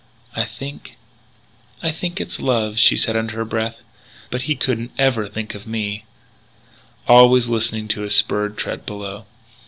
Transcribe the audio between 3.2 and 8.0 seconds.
her breath.... "But he couldn't ever think of me" always listening